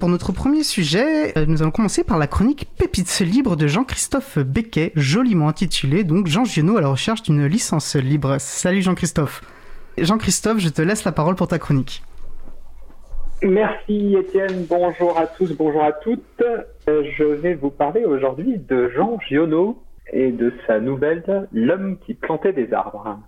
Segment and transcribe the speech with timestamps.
[0.00, 4.38] Pour notre premier sujet, euh, nous allons commencer par la chronique Pépites libre de Jean-Christophe
[4.38, 8.36] Becquet, joliment intitulée donc Jean Giono à la recherche d'une licence libre.
[8.38, 9.42] Salut Jean-Christophe.
[9.98, 12.02] Jean-Christophe, je te laisse la parole pour ta chronique.
[13.42, 16.42] Merci Étienne, bonjour à tous, bonjour à toutes.
[16.88, 19.82] Euh, je vais vous parler aujourd'hui de Jean Giono
[20.14, 23.18] et de sa nouvelle L'homme qui plantait des arbres.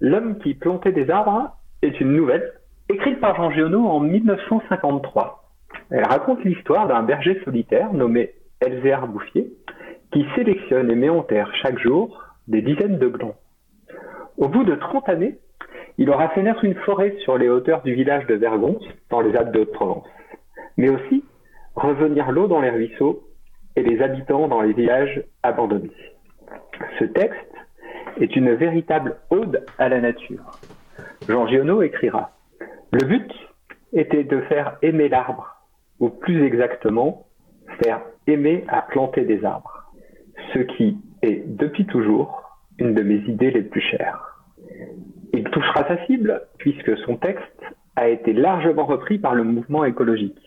[0.00, 2.52] L'homme qui plantait des arbres est une nouvelle
[2.88, 5.39] écrite par Jean Giono en 1953.
[5.90, 9.52] Elle raconte l'histoire d'un berger solitaire nommé Elzéar Bouffier
[10.12, 13.36] qui sélectionne et met en terre chaque jour des dizaines de glands.
[14.38, 15.38] Au bout de 30 années,
[15.98, 19.36] il aura fait naître une forêt sur les hauteurs du village de Vergonce, dans les
[19.36, 20.06] Alpes de Haute-Provence,
[20.76, 21.24] mais aussi
[21.74, 23.22] revenir l'eau dans les ruisseaux
[23.76, 25.90] et les habitants dans les villages abandonnés.
[26.98, 27.54] Ce texte
[28.20, 30.44] est une véritable ode à la nature.
[31.28, 32.30] Jean Giono écrira
[32.92, 33.32] Le but
[33.92, 35.59] était de faire aimer l'arbre
[36.00, 37.26] ou plus exactement,
[37.82, 39.84] faire aimer à planter des arbres,
[40.52, 44.38] ce qui est depuis toujours une de mes idées les plus chères.
[45.32, 47.62] Il touchera sa cible puisque son texte
[47.96, 50.40] a été largement repris par le mouvement écologique.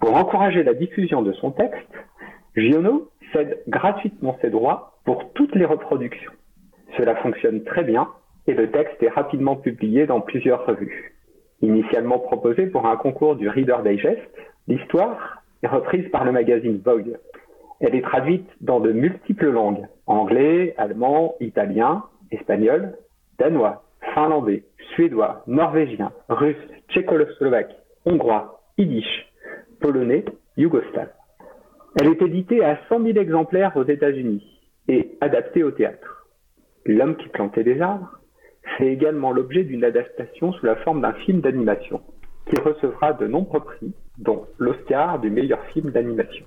[0.00, 1.78] Pour encourager la diffusion de son texte,
[2.56, 6.32] Giono cède gratuitement ses droits pour toutes les reproductions.
[6.98, 8.08] Cela fonctionne très bien
[8.46, 11.14] et le texte est rapidement publié dans plusieurs revues.
[11.62, 14.20] Initialement proposé pour un concours du Reader Digest,
[14.66, 17.16] l'histoire est reprise par le magazine Vogue.
[17.80, 22.02] Elle est traduite dans de multiples langues, anglais, allemand, italien,
[22.32, 22.96] espagnol,
[23.38, 26.56] danois, finlandais, suédois, norvégien, russe,
[26.88, 29.32] tchécoslovaque, hongrois, yiddish,
[29.80, 30.24] polonais,
[30.56, 31.10] yougoslave.
[32.00, 34.44] Elle est éditée à 100 000 exemplaires aux États-Unis
[34.88, 36.26] et adaptée au théâtre.
[36.86, 38.18] L'homme qui plantait des arbres
[38.76, 42.00] c'est également l'objet d'une adaptation sous la forme d'un film d'animation,
[42.46, 46.46] qui recevra de nombreux prix, dont l'Oscar du meilleur film d'animation.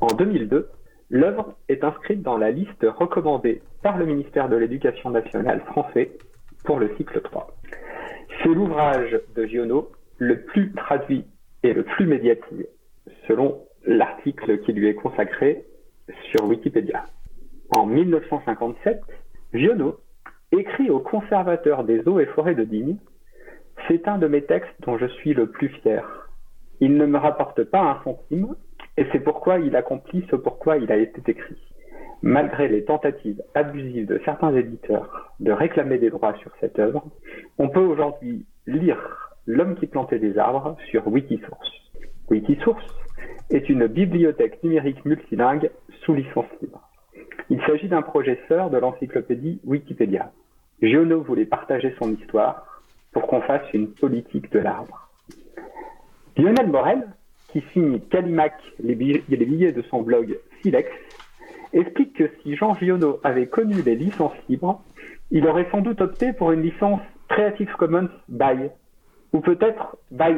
[0.00, 0.68] En 2002,
[1.10, 6.12] l'œuvre est inscrite dans la liste recommandée par le ministère de l'Éducation nationale français
[6.64, 7.48] pour le cycle 3.
[8.42, 11.24] C'est l'ouvrage de Giono le plus traduit
[11.62, 12.68] et le plus médiatisé,
[13.28, 15.64] selon l'article qui lui est consacré
[16.30, 17.04] sur Wikipédia.
[17.70, 19.00] En 1957,
[19.54, 19.98] Giono
[20.52, 22.96] Écrit au conservateur des eaux et forêts de Digne,
[23.88, 26.28] c'est un de mes textes dont je suis le plus fier.
[26.80, 28.54] Il ne me rapporte pas un centime,
[28.96, 31.60] et c'est pourquoi il accomplit ce pourquoi il a été écrit.
[32.22, 37.04] Malgré les tentatives abusives de certains éditeurs de réclamer des droits sur cette œuvre,
[37.58, 41.70] on peut aujourd'hui lire L'homme qui plantait des arbres sur Wikisource.
[42.28, 42.84] Wikisource
[43.50, 45.70] est une bibliothèque numérique multilingue
[46.00, 46.85] sous licence libre.
[47.66, 50.30] Il s'agit d'un projet sœur de l'encyclopédie Wikipédia.
[50.80, 52.64] Giono voulait partager son histoire
[53.10, 55.08] pour qu'on fasse une politique de l'arbre.
[56.36, 57.08] Lionel Morel,
[57.48, 60.88] qui signe Calimac les billets de son blog Silex,
[61.72, 64.80] explique que si Jean Giono avait connu les licences libres,
[65.32, 68.70] il aurait sans doute opté pour une licence Creative Commons by,
[69.32, 70.36] ou peut-être by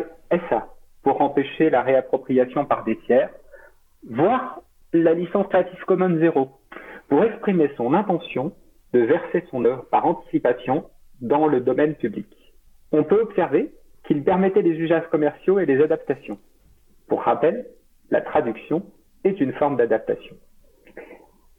[0.49, 0.69] SA,
[1.03, 3.29] pour empêcher la réappropriation par des tiers,
[4.09, 4.63] voire
[4.95, 6.49] la licence Creative Commons 0,
[7.09, 8.53] pour exprimer son intention
[8.93, 10.85] de verser son œuvre par anticipation
[11.21, 12.29] dans le domaine public.
[12.93, 13.73] On peut observer
[14.05, 16.39] qu'il permettait les usages commerciaux et les adaptations.
[17.09, 17.67] Pour rappel,
[18.11, 18.85] la traduction
[19.25, 20.37] est une forme d'adaptation.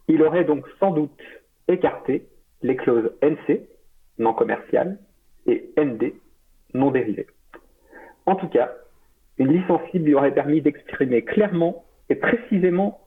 [0.08, 1.22] Il aurait donc sans doute
[1.68, 2.28] écarté
[2.64, 3.68] les clauses NC,
[4.18, 4.98] non commerciales,
[5.46, 6.14] et ND,
[6.74, 7.28] non dérivées.
[8.26, 8.72] En tout cas,
[9.38, 13.00] une licence libre lui aurait permis d'exprimer clairement et précisément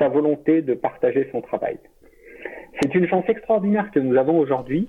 [0.00, 1.78] sa volonté de partager son travail.
[2.80, 4.88] C'est une chance extraordinaire que nous avons aujourd'hui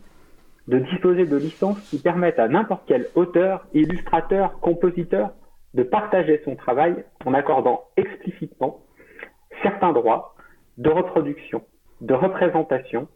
[0.67, 5.31] de disposer de licences qui permettent à n'importe quel auteur, illustrateur, compositeur
[5.73, 8.79] de partager son travail en accordant explicitement
[9.63, 10.33] certains droits
[10.77, 11.63] de reproduction,
[11.99, 13.07] de représentation,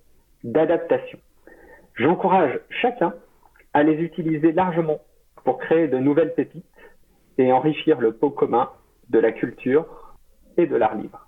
[0.43, 1.19] d'adaptation.
[1.95, 3.13] J'encourage chacun
[3.73, 4.99] à les utiliser largement
[5.45, 6.65] pour créer de nouvelles pépites
[7.37, 8.69] et enrichir le pot commun
[9.09, 10.17] de la culture
[10.57, 11.24] et de l'art libre.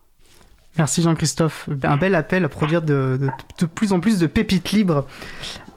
[0.78, 1.70] Merci Jean-Christophe.
[1.84, 3.20] Un bel appel à produire de,
[3.76, 5.06] plus en plus de pépites libres.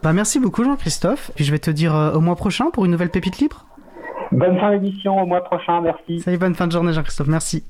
[0.03, 1.31] Bah, merci beaucoup Jean-Christophe.
[1.35, 3.65] Puis je vais te dire euh, au mois prochain pour une nouvelle pépite libre?
[4.33, 6.21] Bonne fin d'édition au mois prochain, merci.
[6.21, 7.65] Salut, bonne fin de journée Jean-Christophe, merci.